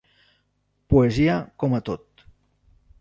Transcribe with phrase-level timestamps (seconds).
[0.93, 2.25] Poesia com a tot.